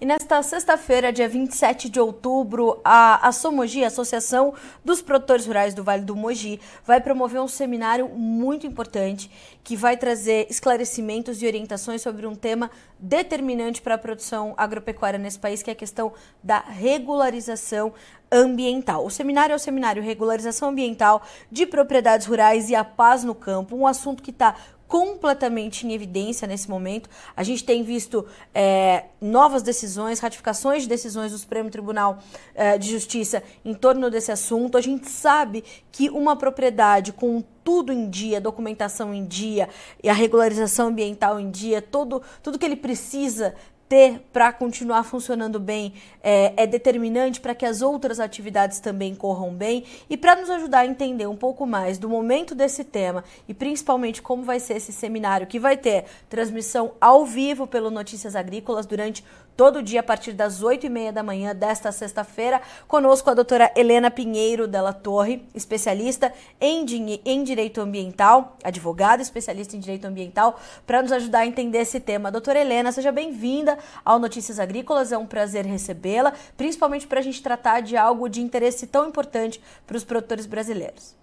[0.00, 4.52] E nesta sexta-feira, dia 27 de outubro, a Assomogi, Associação
[4.84, 9.30] dos Produtores Rurais do Vale do Mogi, vai promover um seminário muito importante
[9.62, 15.38] que vai trazer esclarecimentos e orientações sobre um tema determinante para a produção agropecuária nesse
[15.38, 17.92] país, que é a questão da regularização
[18.32, 19.06] ambiental.
[19.06, 21.22] O seminário é o seminário Regularização Ambiental
[21.52, 26.46] de Propriedades Rurais e a Paz no Campo, um assunto que está completamente em evidência
[26.46, 27.08] nesse momento.
[27.36, 32.18] A gente tem visto é, novas decisões, ratificações de decisões do Supremo Tribunal
[32.54, 34.76] é, de Justiça em torno desse assunto.
[34.76, 39.68] A gente sabe que uma propriedade com tudo em dia, documentação em dia
[40.02, 43.54] e a regularização ambiental em dia, todo, tudo que ele precisa
[43.94, 49.54] ter para continuar funcionando bem é, é determinante para que as outras atividades também corram
[49.54, 53.54] bem e para nos ajudar a entender um pouco mais do momento desse tema e
[53.54, 58.84] principalmente como vai ser esse seminário que vai ter transmissão ao vivo pelo Notícias Agrícolas
[58.84, 59.24] durante
[59.56, 62.60] todo dia a partir das 8 e meia da manhã desta sexta-feira.
[62.86, 66.84] Conosco a doutora Helena Pinheiro Della Torre, especialista em,
[67.24, 72.30] em Direito Ambiental, advogada especialista em Direito Ambiental, para nos ajudar a entender esse tema.
[72.30, 77.42] Doutora Helena, seja bem-vinda ao Notícias Agrícolas, é um prazer recebê-la, principalmente para a gente
[77.42, 81.14] tratar de algo de interesse tão importante para os produtores brasileiros.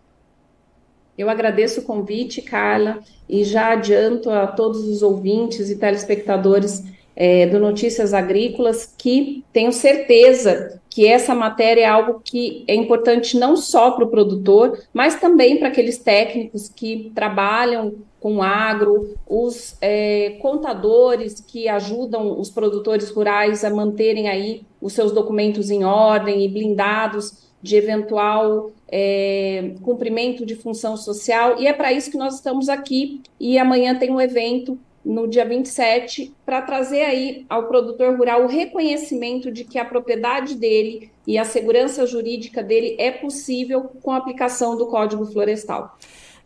[1.18, 6.84] Eu agradeço o convite, Carla, e já adianto a todos os ouvintes e telespectadores
[7.16, 13.38] é, do Notícias Agrícolas, que tenho certeza que essa matéria é algo que é importante
[13.38, 19.76] não só para o produtor, mas também para aqueles técnicos que trabalham com agro, os
[19.81, 26.44] é, contadores que ajudam os produtores rurais a manterem aí os seus documentos em ordem
[26.44, 32.36] e blindados de eventual é, cumprimento de função social, e é para isso que nós
[32.36, 33.22] estamos aqui.
[33.40, 38.48] E amanhã tem um evento no dia 27, para trazer aí ao produtor rural o
[38.48, 44.18] reconhecimento de que a propriedade dele e a segurança jurídica dele é possível com a
[44.18, 45.98] aplicação do Código Florestal.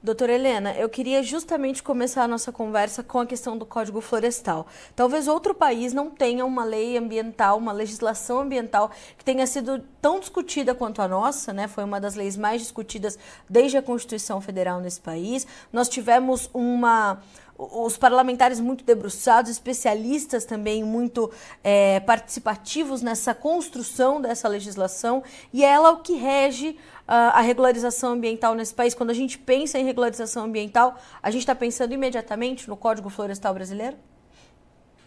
[0.05, 4.67] Doutora Helena, eu queria justamente começar a nossa conversa com a questão do Código Florestal.
[4.95, 10.19] Talvez outro país não tenha uma lei ambiental, uma legislação ambiental que tenha sido tão
[10.19, 11.67] discutida quanto a nossa, né?
[11.67, 13.17] Foi uma das leis mais discutidas
[13.49, 15.47] desde a Constituição Federal nesse país.
[15.73, 17.19] Nós tivemos uma
[17.57, 21.31] os parlamentares muito debruçados, especialistas também muito
[21.63, 25.23] é, participativos nessa construção dessa legislação,
[25.53, 26.75] e é ela é o que rege uh,
[27.07, 28.93] a regularização ambiental nesse país.
[28.93, 33.53] Quando a gente pensa em regularização ambiental, a gente está pensando imediatamente no Código Florestal
[33.53, 33.95] Brasileiro?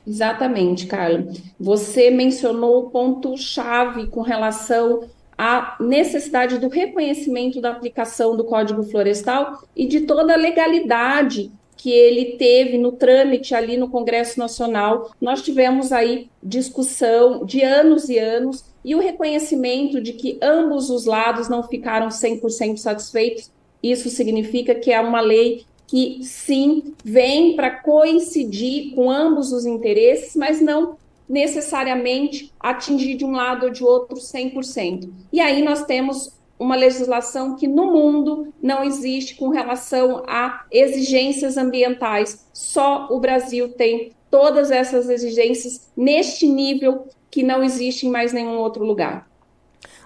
[0.07, 1.27] Exatamente, Carla.
[1.61, 9.63] Você mencionou o ponto-chave com relação à necessidade do reconhecimento da aplicação do Código Florestal
[9.77, 15.11] e de toda a legalidade que ele teve no trâmite ali no Congresso Nacional.
[15.21, 21.07] Nós tivemos aí discussão de anos e anos e o reconhecimento de que ambos os
[21.07, 23.51] lados não ficaram 100% satisfeitos.
[23.81, 30.35] Isso significa que é uma lei que sim vem para coincidir com ambos os interesses,
[30.35, 35.09] mas não necessariamente atingir de um lado ou de outro 100%.
[35.33, 41.57] E aí nós temos uma legislação que no mundo não existe com relação a exigências
[41.57, 42.47] ambientais.
[42.53, 48.59] Só o Brasil tem todas essas exigências neste nível que não existe em mais nenhum
[48.59, 49.29] outro lugar.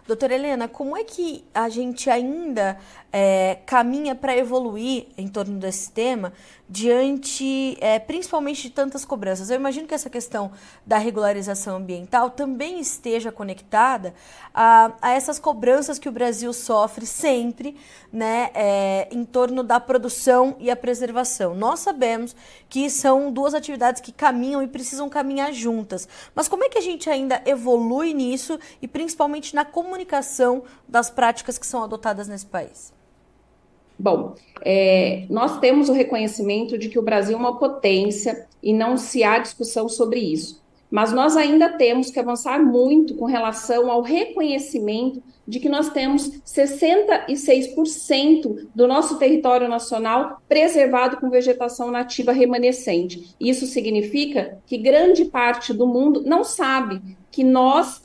[0.07, 2.77] Doutora Helena, como é que a gente ainda
[3.13, 6.33] é, caminha para evoluir em torno desse tema
[6.73, 9.51] diante, é, principalmente, de tantas cobranças?
[9.51, 10.53] Eu imagino que essa questão
[10.87, 14.15] da regularização ambiental também esteja conectada
[14.55, 17.77] a, a essas cobranças que o Brasil sofre sempre
[18.11, 21.55] né, é, em torno da produção e a preservação.
[21.55, 22.35] Nós sabemos
[22.71, 26.09] que são duas atividades que caminham e precisam caminhar juntas.
[26.35, 31.59] Mas como é que a gente ainda evolui nisso e principalmente na comunicação das práticas
[31.59, 33.02] que são adotadas nesse país?
[34.03, 38.97] Bom, é, nós temos o reconhecimento de que o Brasil é uma potência e não
[38.97, 40.61] se há discussão sobre isso.
[40.91, 46.43] Mas nós ainda temos que avançar muito com relação ao reconhecimento de que nós temos
[46.45, 53.37] 66% do nosso território nacional preservado com vegetação nativa remanescente.
[53.39, 57.01] Isso significa que grande parte do mundo não sabe
[57.31, 58.03] que nós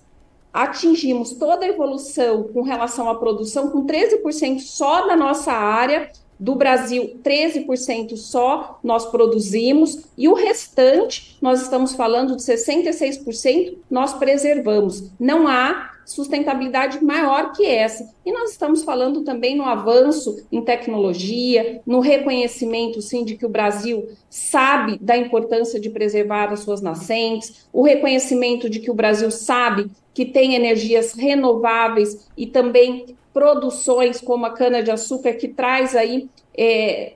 [0.57, 6.55] atingimos toda a evolução com relação à produção com 13% só na nossa área, do
[6.55, 15.11] Brasil, 13% só nós produzimos, e o restante, nós estamos falando de 66%, nós preservamos.
[15.19, 18.09] Não há sustentabilidade maior que essa.
[18.25, 23.49] E nós estamos falando também no avanço em tecnologia, no reconhecimento, sim, de que o
[23.49, 29.29] Brasil sabe da importância de preservar as suas nascentes, o reconhecimento de que o Brasil
[29.29, 37.13] sabe que tem energias renováveis e também produções como a cana-de-açúcar, que traz aí é,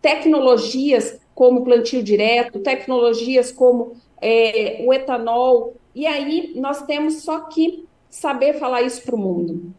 [0.00, 7.84] tecnologias como plantio direto, tecnologias como é, o etanol, e aí nós temos só que
[8.08, 9.74] saber falar isso para o mundo.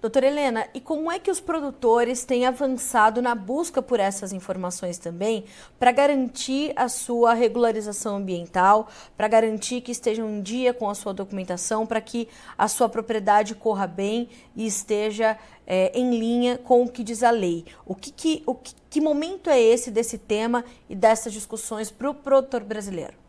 [0.00, 4.96] Doutora Helena, e como é que os produtores têm avançado na busca por essas informações
[4.96, 5.44] também
[5.76, 8.86] para garantir a sua regularização ambiental,
[9.16, 13.56] para garantir que estejam em dia com a sua documentação, para que a sua propriedade
[13.56, 15.36] corra bem e esteja
[15.66, 17.64] é, em linha com o que diz a lei?
[17.84, 22.08] O que, que, o que, que momento é esse desse tema e dessas discussões para
[22.08, 23.27] o produtor brasileiro?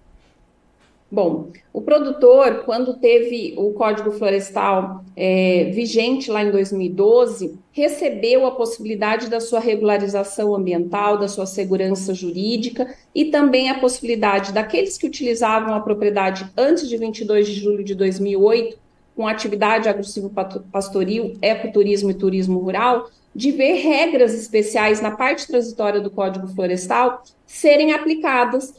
[1.11, 8.51] Bom, o produtor, quando teve o Código Florestal é, vigente lá em 2012, recebeu a
[8.51, 15.07] possibilidade da sua regularização ambiental, da sua segurança jurídica e também a possibilidade daqueles que
[15.07, 18.77] utilizavam a propriedade antes de 22 de julho de 2008,
[19.15, 26.11] com atividade agressivo-pastoril, ecoturismo e turismo rural, de ver regras especiais na parte transitória do
[26.11, 28.73] Código Florestal serem aplicadas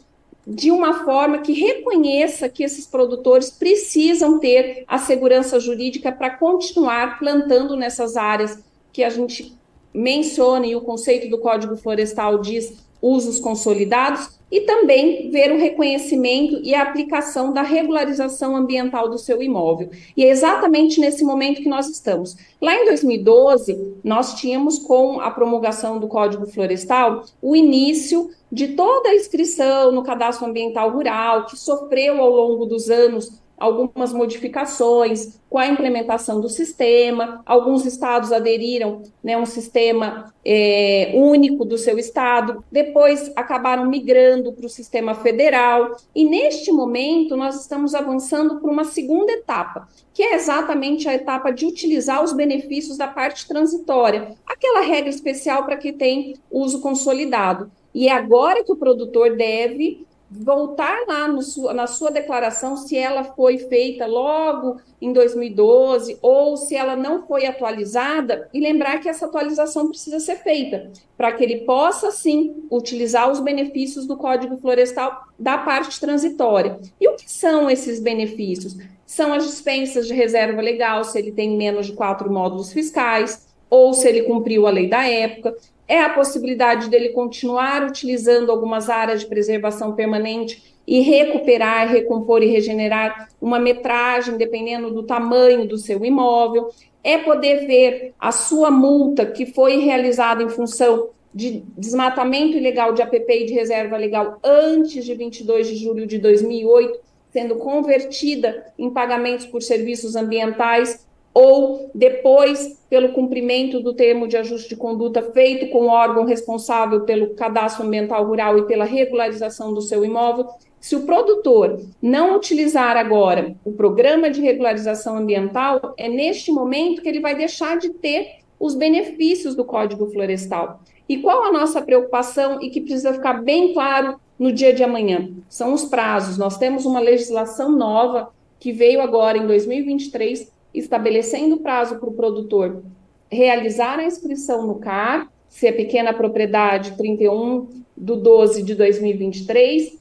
[0.50, 7.20] de uma forma que reconheça que esses produtores precisam ter a segurança jurídica para continuar
[7.20, 8.58] plantando nessas áreas
[8.92, 9.56] que a gente
[9.94, 16.60] menciona e o conceito do Código Florestal diz usos consolidados e também ver o reconhecimento
[16.62, 19.90] e a aplicação da regularização ambiental do seu imóvel.
[20.16, 22.36] E é exatamente nesse momento que nós estamos.
[22.60, 29.10] Lá em 2012, nós tínhamos com a promulgação do Código Florestal o início de toda
[29.10, 35.58] a inscrição no cadastro ambiental rural, que sofreu ao longo dos anos algumas modificações com
[35.58, 37.42] a implementação do sistema.
[37.44, 44.64] Alguns estados aderiram né, um sistema é, único do seu estado, depois acabaram migrando para
[44.64, 45.96] o sistema federal.
[46.14, 51.50] E neste momento, nós estamos avançando para uma segunda etapa, que é exatamente a etapa
[51.50, 57.70] de utilizar os benefícios da parte transitória, aquela regra especial para que tem uso consolidado.
[57.94, 61.40] E é agora que o produtor deve voltar lá no,
[61.74, 67.46] na sua declaração se ela foi feita logo em 2012 ou se ela não foi
[67.46, 73.30] atualizada e lembrar que essa atualização precisa ser feita para que ele possa sim utilizar
[73.30, 76.78] os benefícios do Código Florestal da parte transitória.
[77.00, 78.76] E o que são esses benefícios?
[79.04, 83.94] São as dispensas de reserva legal, se ele tem menos de quatro módulos fiscais, ou
[83.94, 85.54] se ele cumpriu a lei da época,
[85.86, 92.46] é a possibilidade dele continuar utilizando algumas áreas de preservação permanente e recuperar, recompor e
[92.46, 96.68] regenerar uma metragem, dependendo do tamanho do seu imóvel.
[97.02, 103.02] É poder ver a sua multa que foi realizada em função de desmatamento ilegal de
[103.02, 106.98] APP e de reserva legal antes de 22 de julho de 2008,
[107.32, 114.70] sendo convertida em pagamentos por serviços ambientais ou depois pelo cumprimento do termo de ajuste
[114.70, 119.80] de conduta feito com o órgão responsável pelo cadastro ambiental rural e pela regularização do
[119.80, 120.46] seu imóvel.
[120.80, 127.08] Se o produtor não utilizar agora o programa de regularização ambiental, é neste momento que
[127.08, 130.80] ele vai deixar de ter os benefícios do Código Florestal.
[131.08, 135.30] E qual a nossa preocupação e que precisa ficar bem claro no dia de amanhã?
[135.48, 136.38] São os prazos.
[136.38, 142.82] Nós temos uma legislação nova que veio agora em 2023 estabelecendo prazo para o produtor
[143.30, 149.98] realizar a inscrição no CAR, se é pequena propriedade, 31 de 12 de 2023,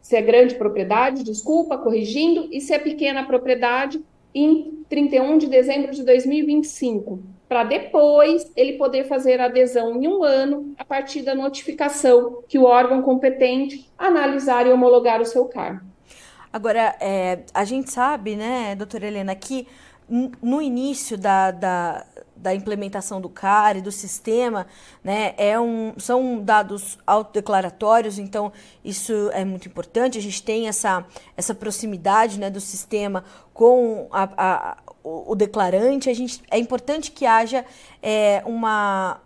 [0.00, 4.02] se é grande propriedade, desculpa, corrigindo, e se é pequena propriedade,
[4.34, 10.24] em 31 de dezembro de 2025, para depois ele poder fazer a adesão em um
[10.24, 15.84] ano a partir da notificação que o órgão competente analisar e homologar o seu CAR.
[16.52, 19.66] Agora, é, a gente sabe, né, doutora Helena, que
[20.08, 22.06] no início da, da,
[22.36, 24.66] da, implementação do CAR e do sistema,
[25.02, 28.52] né, é um, são dados autodeclaratórios, então
[28.84, 30.18] isso é muito importante.
[30.18, 31.06] A gente tem essa,
[31.36, 36.10] essa proximidade né, do sistema com a, a, o, o, declarante.
[36.10, 37.64] A gente, é importante que haja
[38.02, 39.20] é, uma,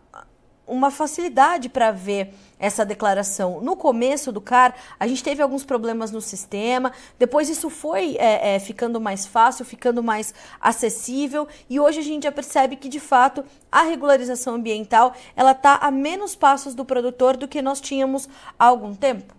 [0.67, 3.61] uma facilidade para ver essa declaração.
[3.61, 8.55] No começo do CAR, a gente teve alguns problemas no sistema, depois isso foi é,
[8.55, 13.01] é, ficando mais fácil, ficando mais acessível, e hoje a gente já percebe que, de
[13.01, 18.29] fato, a regularização ambiental ela está a menos passos do produtor do que nós tínhamos
[18.59, 19.35] há algum tempo.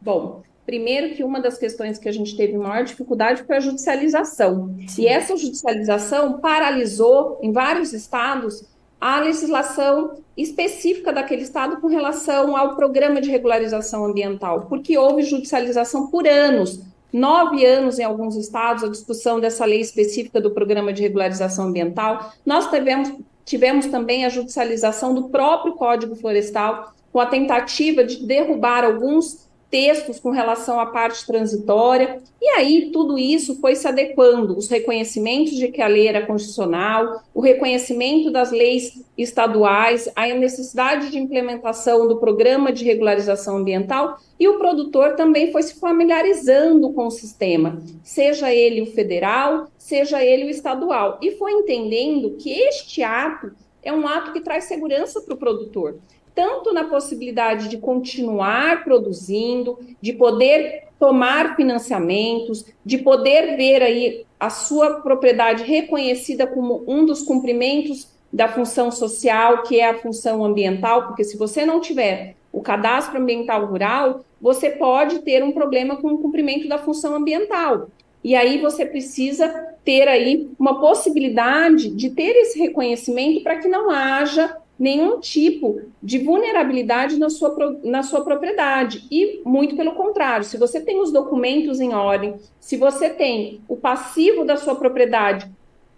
[0.00, 4.72] Bom, Primeiro que uma das questões que a gente teve maior dificuldade foi a judicialização.
[4.86, 5.02] Sim.
[5.02, 8.64] E essa judicialização paralisou em vários estados
[9.02, 16.06] a legislação específica daquele estado com relação ao programa de regularização ambiental, porque houve judicialização
[16.06, 16.80] por anos.
[17.12, 22.32] Nove anos em alguns estados, a discussão dessa lei específica do programa de regularização ambiental.
[22.46, 23.12] Nós tivemos,
[23.44, 30.20] tivemos também a judicialização do próprio Código Florestal, com a tentativa de derrubar alguns textos
[30.20, 35.68] com relação à parte transitória, e aí tudo isso foi se adequando, os reconhecimentos de
[35.68, 42.18] que a lei era constitucional, o reconhecimento das leis estaduais, a necessidade de implementação do
[42.18, 48.52] programa de regularização ambiental, e o produtor também foi se familiarizando com o sistema, seja
[48.52, 53.52] ele o federal, seja ele o estadual, e foi entendendo que este ato
[53.82, 55.98] é um ato que traz segurança para o produtor
[56.34, 64.50] tanto na possibilidade de continuar produzindo, de poder tomar financiamentos, de poder ver aí a
[64.50, 71.06] sua propriedade reconhecida como um dos cumprimentos da função social, que é a função ambiental,
[71.06, 76.08] porque se você não tiver o cadastro ambiental rural, você pode ter um problema com
[76.08, 77.88] o cumprimento da função ambiental.
[78.24, 79.48] E aí você precisa
[79.84, 86.18] ter aí uma possibilidade de ter esse reconhecimento para que não haja nenhum tipo de
[86.18, 89.06] vulnerabilidade na sua, na sua propriedade.
[89.12, 93.76] E, muito pelo contrário, se você tem os documentos em ordem, se você tem o
[93.76, 95.48] passivo da sua propriedade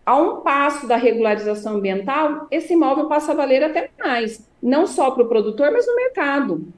[0.04, 5.10] a um passo da regularização ambiental, esse imóvel passa a valer até mais, não só
[5.10, 6.68] para o produtor, mas no mercado.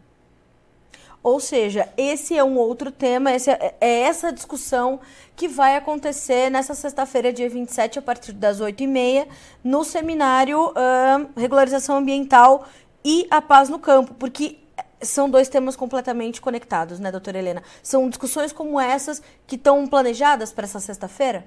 [1.26, 5.00] Ou seja, esse é um outro tema, esse é, é essa discussão
[5.34, 9.26] que vai acontecer nessa sexta-feira, dia 27, a partir das 8h30,
[9.64, 12.64] no seminário uh, Regularização Ambiental
[13.04, 14.58] e a Paz no Campo, porque
[15.02, 17.64] são dois temas completamente conectados, né, doutora Helena?
[17.82, 21.44] São discussões como essas que estão planejadas para essa sexta-feira?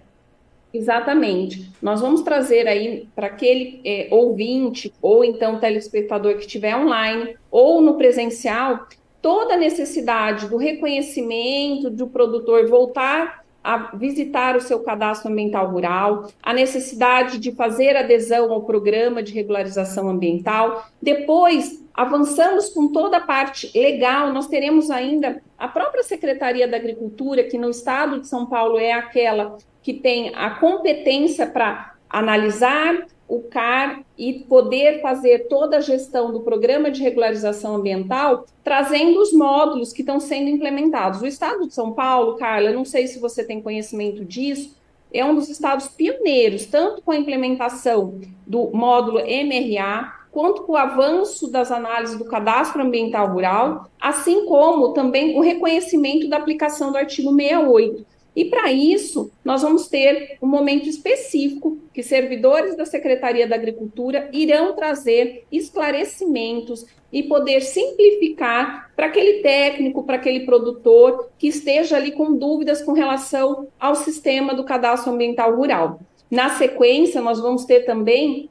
[0.74, 1.72] Exatamente.
[1.82, 7.82] Nós vamos trazer aí para aquele é, ouvinte ou então telespectador que estiver online ou
[7.82, 8.86] no presencial
[9.22, 16.30] toda a necessidade do reconhecimento do produtor voltar a visitar o seu cadastro ambiental rural,
[16.42, 20.88] a necessidade de fazer adesão ao programa de regularização ambiental.
[21.02, 27.44] Depois, avançamos com toda a parte legal, nós teremos ainda a própria Secretaria da Agricultura,
[27.44, 33.42] que no estado de São Paulo é aquela que tem a competência para analisar, o
[33.44, 39.94] CAR e poder fazer toda a gestão do programa de regularização ambiental, trazendo os módulos
[39.94, 41.22] que estão sendo implementados.
[41.22, 44.76] O estado de São Paulo, Carla, não sei se você tem conhecimento disso,
[45.14, 50.78] é um dos estados pioneiros, tanto com a implementação do módulo MRA, quanto com o
[50.78, 56.98] avanço das análises do cadastro ambiental rural, assim como também o reconhecimento da aplicação do
[56.98, 58.06] artigo 68.
[58.40, 64.30] E para isso, nós vamos ter um momento específico que servidores da Secretaria da Agricultura
[64.32, 72.14] irão trazer esclarecimentos e poder simplificar para aquele técnico, para aquele produtor que esteja ali
[72.14, 76.00] com dúvidas com relação ao sistema do cadastro ambiental rural.
[76.32, 78.49] Na sequência, nós vamos ter também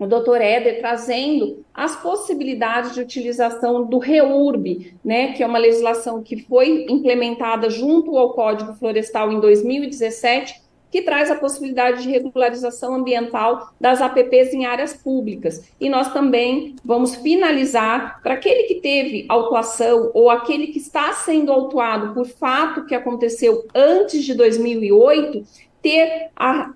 [0.00, 6.22] o doutor Éder trazendo as possibilidades de utilização do REURB, né, que é uma legislação
[6.22, 12.94] que foi implementada junto ao Código Florestal em 2017, que traz a possibilidade de regularização
[12.94, 15.70] ambiental das APPs em áreas públicas.
[15.78, 21.52] E nós também vamos finalizar para aquele que teve autuação ou aquele que está sendo
[21.52, 25.44] autuado por fato que aconteceu antes de 2008,
[25.82, 26.72] ter a,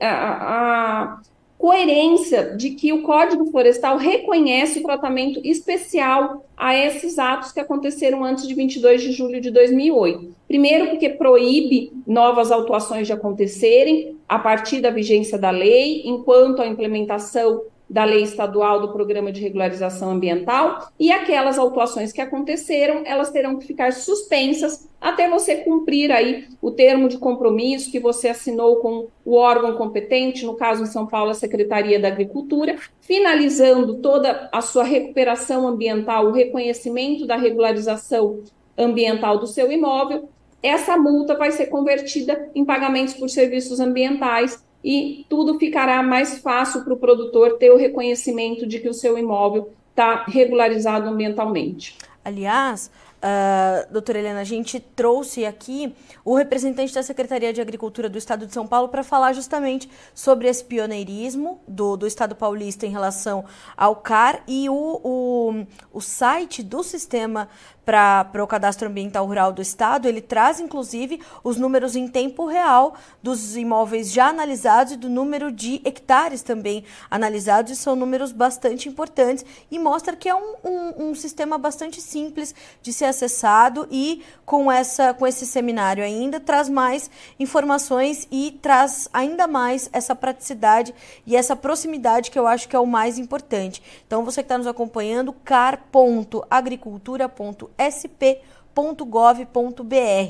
[0.00, 1.20] a, a
[1.58, 8.24] coerência de que o Código Florestal reconhece o tratamento especial a esses atos que aconteceram
[8.24, 10.34] antes de 22 de julho de 2008.
[10.46, 16.66] Primeiro, porque proíbe novas autuações de acontecerem a partir da vigência da lei, enquanto a
[16.66, 23.30] implementação da lei estadual do programa de regularização ambiental e aquelas autuações que aconteceram, elas
[23.30, 28.76] terão que ficar suspensas até você cumprir aí o termo de compromisso que você assinou
[28.76, 34.48] com o órgão competente, no caso em São Paulo, a Secretaria da Agricultura, finalizando toda
[34.52, 38.40] a sua recuperação ambiental, o reconhecimento da regularização
[38.76, 40.28] ambiental do seu imóvel,
[40.62, 46.82] essa multa vai ser convertida em pagamentos por serviços ambientais e tudo ficará mais fácil
[46.82, 51.98] para o produtor ter o reconhecimento de que o seu imóvel está regularizado ambientalmente.
[52.24, 55.92] Aliás, Uh, doutora Helena, a gente trouxe aqui
[56.24, 60.46] o representante da Secretaria de Agricultura do Estado de São Paulo para falar justamente sobre
[60.46, 63.44] esse pioneirismo do, do Estado paulista em relação
[63.76, 67.48] ao CAR e o, o, o site do sistema
[67.88, 72.92] para o cadastro ambiental rural do estado, ele traz inclusive os números em tempo real
[73.22, 78.90] dos imóveis já analisados e do número de hectares também analisados, e são números bastante
[78.90, 84.22] importantes e mostra que é um, um, um sistema bastante simples de ser acessado e
[84.44, 90.94] com, essa, com esse seminário ainda traz mais informações e traz ainda mais essa praticidade
[91.26, 93.82] e essa proximidade que eu acho que é o mais importante.
[94.06, 99.44] Então, você que está nos acompanhando, car.agricultura.com sp.gov.br.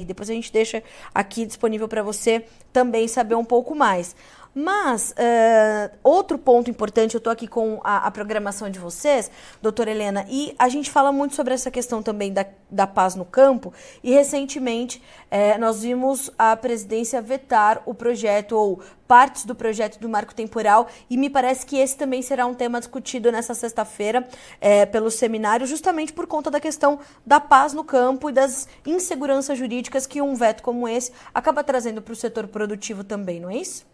[0.07, 0.83] Depois a gente deixa
[1.15, 4.15] aqui disponível para você também saber um pouco mais.
[4.61, 9.31] Mas, uh, outro ponto importante, eu estou aqui com a, a, programação de vocês,
[9.63, 13.25] doutora Helena, e a gente fala muito sobre essa questão também da, da paz no
[13.25, 13.73] campo,
[14.03, 15.01] e recentemente
[15.31, 20.89] uh, nós vimos a presidência vetar o projeto, ou partes do projeto do marco temporal,
[21.09, 25.69] e me parece que esse também será um tema discutido nessa sexta-feira uh, pelo seminário,
[25.69, 30.35] justamente por conta da questão da paz no campo e das inseguranças jurídicas que um
[30.35, 33.87] veto como esse acaba trazendo para o setor produtivo também, não é isso?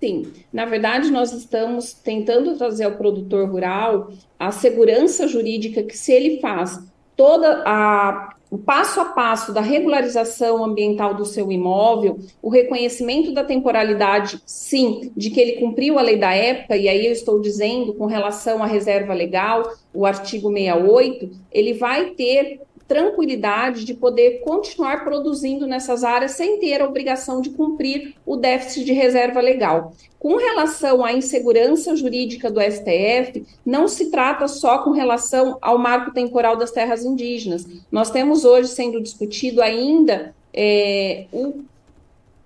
[0.00, 6.12] Sim, na verdade, nós estamos tentando trazer ao produtor rural a segurança jurídica que, se
[6.12, 6.78] ele faz
[7.16, 13.44] toda a o passo a passo da regularização ambiental do seu imóvel, o reconhecimento da
[13.44, 17.92] temporalidade, sim, de que ele cumpriu a lei da época, e aí eu estou dizendo
[17.92, 25.04] com relação à reserva legal, o artigo 68, ele vai ter tranquilidade de poder continuar
[25.04, 29.92] produzindo nessas áreas sem ter a obrigação de cumprir o déficit de reserva legal.
[30.18, 36.12] Com relação à insegurança jurídica do STF, não se trata só com relação ao marco
[36.12, 37.66] temporal das terras indígenas.
[37.92, 41.62] Nós temos hoje sendo discutido ainda é, o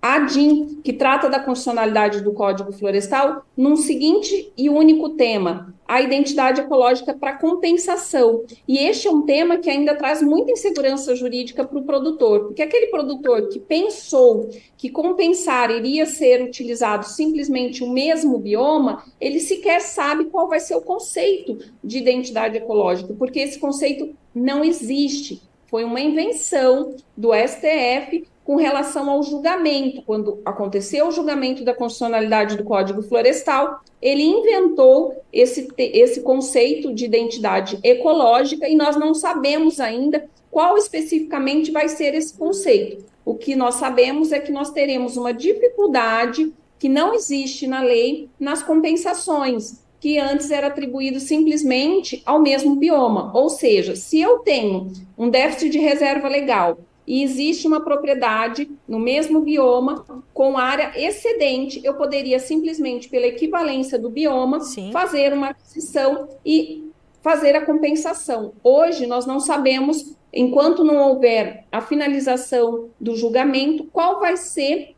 [0.03, 6.03] a DIN, que trata da constitucionalidade do Código Florestal, num seguinte e único tema: a
[6.03, 8.45] identidade ecológica para compensação.
[8.67, 12.63] E este é um tema que ainda traz muita insegurança jurídica para o produtor, porque
[12.63, 19.81] aquele produtor que pensou que compensar iria ser utilizado simplesmente o mesmo bioma, ele sequer
[19.81, 25.41] sabe qual vai ser o conceito de identidade ecológica, porque esse conceito não existe.
[25.69, 30.03] Foi uma invenção do STF com relação ao julgamento.
[30.03, 37.05] Quando aconteceu o julgamento da constitucionalidade do Código Florestal, ele inventou esse, esse conceito de
[37.05, 43.05] identidade ecológica e nós não sabemos ainda qual especificamente vai ser esse conceito.
[43.25, 48.29] O que nós sabemos é que nós teremos uma dificuldade que não existe na lei
[48.41, 53.31] nas compensações, que antes era atribuído simplesmente ao mesmo bioma.
[53.33, 58.99] Ou seja, se eu tenho um déficit de reserva legal e existe uma propriedade no
[58.99, 64.93] mesmo bioma com área excedente, eu poderia simplesmente, pela equivalência do bioma, Sim.
[64.93, 68.53] fazer uma aquisição e fazer a compensação.
[68.63, 74.95] Hoje, nós não sabemos, enquanto não houver a finalização do julgamento, qual vai ser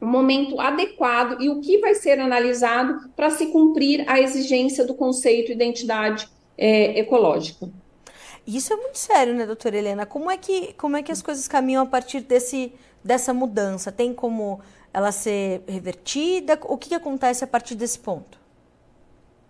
[0.00, 4.94] o momento adequado e o que vai ser analisado para se cumprir a exigência do
[4.94, 7.68] conceito identidade é, ecológica.
[8.48, 10.06] Isso é muito sério, né, doutora Helena?
[10.06, 12.72] Como é que, como é que as coisas caminham a partir desse,
[13.04, 13.92] dessa mudança?
[13.92, 14.58] Tem como
[14.90, 16.58] ela ser revertida?
[16.64, 18.40] O que, que acontece a partir desse ponto?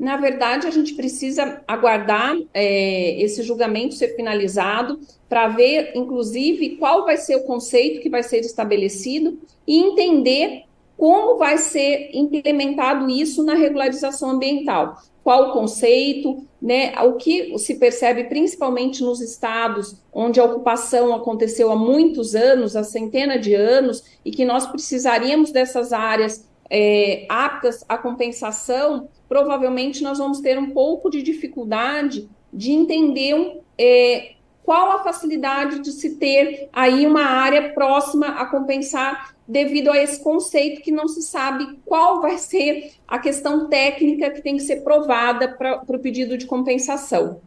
[0.01, 7.05] Na verdade, a gente precisa aguardar é, esse julgamento ser finalizado para ver, inclusive, qual
[7.05, 10.65] vai ser o conceito que vai ser estabelecido e entender
[10.97, 14.97] como vai ser implementado isso na regularização ambiental
[15.29, 21.71] qual o conceito, né, o que se percebe principalmente nos estados onde a ocupação aconteceu
[21.71, 27.85] há muitos anos, há centenas de anos, e que nós precisaríamos dessas áreas é, aptas
[27.89, 34.33] à compensação, provavelmente nós vamos ter um pouco de dificuldade de entender um, é,
[34.69, 40.23] qual a facilidade de se ter aí uma área próxima a compensar devido a esse
[40.23, 44.83] conceito que não se sabe qual vai ser a questão técnica que tem que ser
[44.83, 47.41] provada para o pedido de compensação.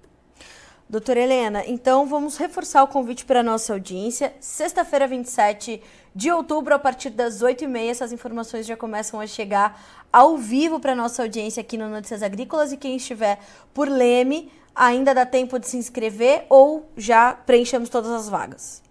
[0.89, 4.34] Doutora Helena, então vamos reforçar o convite para a nossa audiência.
[4.39, 5.79] Sexta-feira, 27
[6.15, 9.79] de outubro, a partir das 8h30, essas informações já começam a chegar
[10.12, 12.73] ao vivo para a nossa audiência aqui no Notícias Agrícolas.
[12.73, 13.38] E quem estiver
[13.75, 18.81] por Leme, ainda dá tempo de se inscrever ou já preenchemos todas as vagas?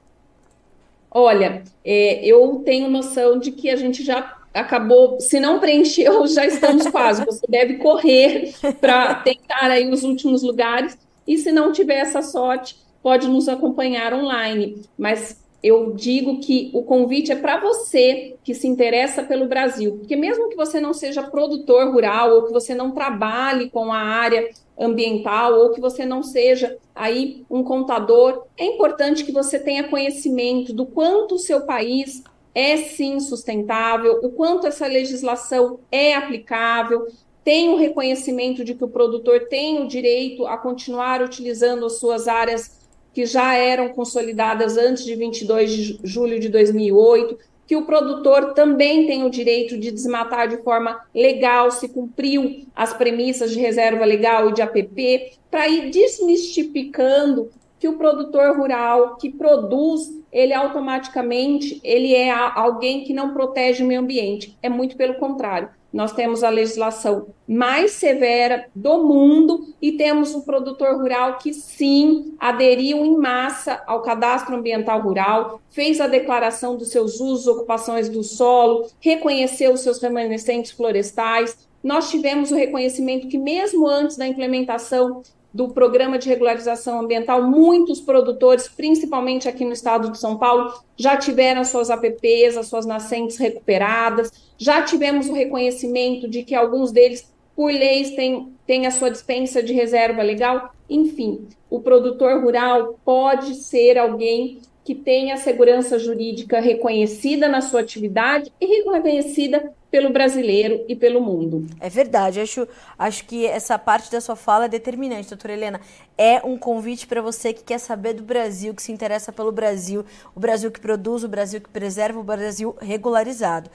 [1.10, 6.46] Olha, é, eu tenho noção de que a gente já acabou, se não preencheu, já
[6.46, 7.24] estamos quase.
[7.24, 10.96] Você deve correr para tentar aí os últimos lugares.
[11.26, 14.82] E se não tiver essa sorte, pode nos acompanhar online.
[14.96, 20.16] Mas eu digo que o convite é para você que se interessa pelo Brasil, porque
[20.16, 24.48] mesmo que você não seja produtor rural ou que você não trabalhe com a área
[24.78, 30.72] ambiental ou que você não seja aí um contador, é importante que você tenha conhecimento
[30.72, 32.22] do quanto o seu país
[32.54, 37.06] é sim sustentável, o quanto essa legislação é aplicável,
[37.44, 42.26] tem o reconhecimento de que o produtor tem o direito a continuar utilizando as suas
[42.26, 42.79] áreas
[43.12, 49.06] que já eram consolidadas antes de 22 de julho de 2008, que o produtor também
[49.06, 54.50] tem o direito de desmatar de forma legal, se cumpriu as premissas de reserva legal
[54.50, 62.14] e de APP, para ir desmistificando que o produtor rural que produz, ele automaticamente ele
[62.14, 64.56] é alguém que não protege o meio ambiente.
[64.62, 65.70] É muito pelo contrário.
[65.92, 72.34] Nós temos a legislação mais severa do mundo e temos um produtor rural que sim
[72.38, 78.22] aderiu em massa ao cadastro ambiental rural, fez a declaração dos seus usos, ocupações do
[78.22, 81.68] solo, reconheceu os seus remanescentes florestais.
[81.82, 85.22] Nós tivemos o reconhecimento que mesmo antes da implementação
[85.52, 91.16] do programa de regularização ambiental, muitos produtores, principalmente aqui no estado de São Paulo, já
[91.16, 97.32] tiveram suas APPs, as suas nascentes recuperadas, já tivemos o reconhecimento de que alguns deles,
[97.56, 100.74] por leis, têm, têm a sua dispensa de reserva legal.
[100.88, 108.52] Enfim, o produtor rural pode ser alguém que tenha segurança jurídica reconhecida na sua atividade
[108.60, 111.66] e reconhecida pelo brasileiro e pelo mundo.
[111.80, 112.68] É verdade, acho,
[112.98, 115.80] acho que essa parte da sua fala é determinante, doutora Helena.
[116.18, 120.04] É um convite para você que quer saber do Brasil, que se interessa pelo Brasil,
[120.34, 123.70] o Brasil que produz, o Brasil que preserva, o Brasil regularizado.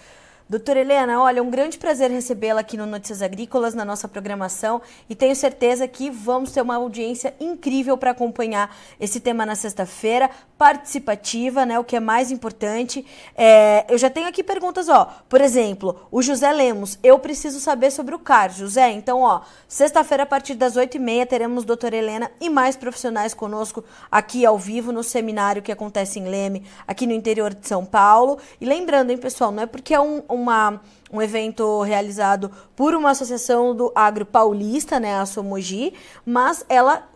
[0.47, 4.79] Doutora Helena, olha, um grande prazer recebê-la aqui no Notícias Agrícolas, na nossa programação,
[5.09, 10.29] e tenho certeza que vamos ter uma audiência incrível para acompanhar esse tema na sexta-feira,
[10.55, 13.03] participativa, né, o que é mais importante.
[13.35, 17.89] É, eu já tenho aqui perguntas, ó, por exemplo, o José Lemos, eu preciso saber
[17.89, 21.95] sobre o CAR, José, então, ó, sexta-feira a partir das oito e meia teremos doutora
[21.95, 27.07] Helena e mais profissionais conosco aqui ao vivo no seminário que acontece em Leme, aqui
[27.07, 30.81] no interior de São Paulo, e lembrando, hein, pessoal, não é porque é um uma,
[31.11, 35.93] um evento realizado por uma associação do agro paulista, né, a Somogi,
[36.25, 37.07] mas ela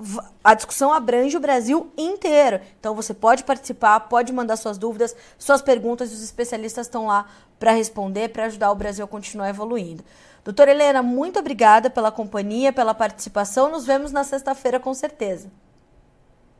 [0.43, 2.59] a discussão abrange o Brasil inteiro.
[2.79, 7.27] Então você pode participar, pode mandar suas dúvidas, suas perguntas, os especialistas estão lá
[7.59, 10.03] para responder, para ajudar o Brasil a continuar evoluindo.
[10.43, 13.69] Doutora Helena, muito obrigada pela companhia, pela participação.
[13.69, 15.51] Nos vemos na sexta-feira com certeza.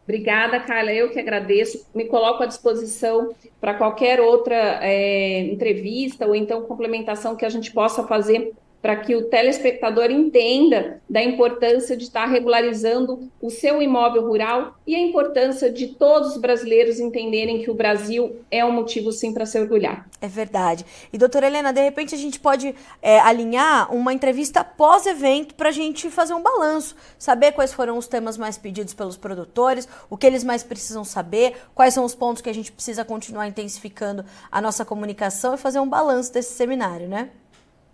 [0.10, 0.92] Obrigada, Carla.
[0.92, 1.86] Eu que agradeço.
[1.94, 3.30] Me coloco à disposição
[3.62, 9.16] para qualquer outra é, entrevista ou então complementação que a gente possa fazer para que
[9.16, 15.70] o telespectador entenda da importância de estar regularizando o seu imóvel rural e a importância
[15.70, 20.08] de todos os brasileiros entenderem que o Brasil é um motivo sim para se orgulhar.
[20.22, 20.86] É verdade.
[21.12, 25.74] E doutora Helena, de repente a gente pode é, alinhar uma entrevista pós-evento para a
[25.74, 30.26] gente fazer um balanço, saber quais foram os temas mais pedidos pelos produtores, o que
[30.26, 34.62] eles mais precisam saber, quais são os pontos que a gente precisa continuar intensificando a
[34.62, 37.30] nossa comunicação e fazer um balanço desse seminário, né?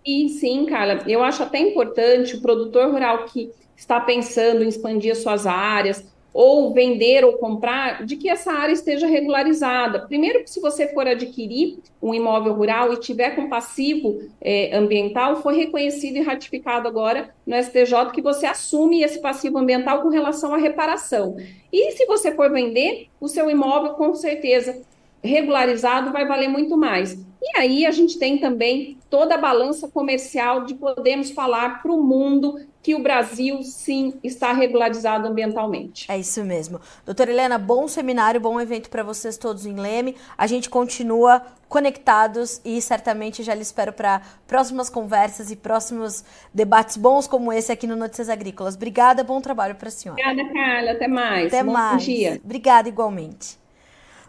[0.06, 5.16] E sim, Carla, eu acho até importante o produtor rural que está pensando em expandir
[5.16, 10.06] suas áreas, ou vender ou comprar, de que essa área esteja regularizada.
[10.06, 15.40] Primeiro, que se você for adquirir um imóvel rural e tiver com passivo é, ambiental,
[15.40, 20.52] foi reconhecido e ratificado agora no STJ que você assume esse passivo ambiental com relação
[20.52, 21.36] à reparação.
[21.72, 24.82] E se você for vender, o seu imóvel, com certeza,
[25.26, 27.26] regularizado vai valer muito mais.
[27.42, 32.02] E aí a gente tem também toda a balança comercial de podermos falar para o
[32.02, 36.06] mundo que o Brasil sim está regularizado ambientalmente.
[36.08, 36.80] É isso mesmo.
[37.04, 40.16] Doutora Helena, bom seminário, bom evento para vocês todos em Leme.
[40.38, 46.96] A gente continua conectados e certamente já lhe espero para próximas conversas e próximos debates
[46.96, 48.76] bons como esse aqui no Notícias Agrícolas.
[48.76, 50.20] Obrigada, bom trabalho para a senhora.
[50.20, 50.92] Obrigada, Carla.
[50.92, 51.46] Até mais.
[51.46, 52.02] Até bom mais.
[52.04, 52.40] dia.
[52.44, 53.65] Obrigada igualmente.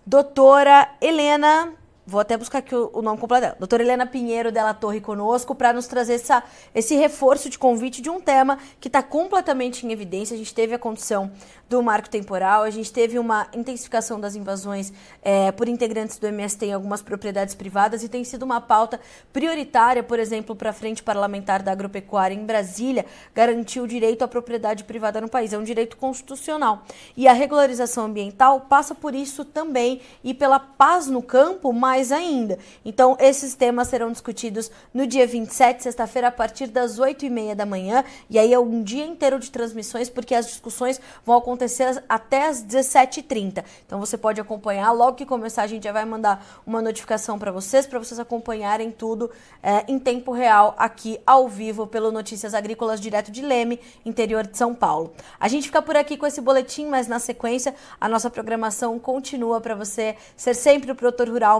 [0.07, 1.75] Doutora Helena
[2.09, 3.55] Vou até buscar aqui o, o nome completo dela.
[3.59, 6.41] Doutora Helena Pinheiro Della Torre conosco para nos trazer essa,
[6.73, 10.33] esse reforço de convite de um tema que está completamente em evidência.
[10.33, 11.29] A gente teve a condição
[11.67, 16.67] do marco temporal, a gente teve uma intensificação das invasões é, por integrantes do MST
[16.67, 19.01] em algumas propriedades privadas e tem sido uma pauta
[19.33, 24.29] prioritária, por exemplo, para a Frente Parlamentar da Agropecuária em Brasília, garantir o direito à
[24.29, 25.51] propriedade privada no país.
[25.51, 26.83] É um direito constitucional.
[27.17, 32.11] E a regularização ambiental passa por isso também e pela paz no campo, mas mais
[32.11, 32.59] ainda.
[32.85, 38.03] Então, esses temas serão discutidos no dia 27, sexta-feira, a partir das 8h30 da manhã.
[38.29, 42.63] E aí é um dia inteiro de transmissões, porque as discussões vão acontecer até as
[42.63, 43.63] 17h30.
[43.85, 44.91] Então, você pode acompanhar.
[44.91, 48.91] Logo que começar, a gente já vai mandar uma notificação para vocês, para vocês acompanharem
[48.91, 49.31] tudo
[49.63, 54.55] é, em tempo real aqui ao vivo pelo Notícias Agrícolas, direto de Leme, interior de
[54.55, 55.13] São Paulo.
[55.39, 59.59] A gente fica por aqui com esse boletim, mas na sequência, a nossa programação continua
[59.59, 61.59] para você ser sempre o produtor rural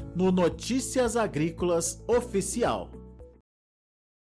[0.15, 3.00] no Notícias Agrícolas Oficial.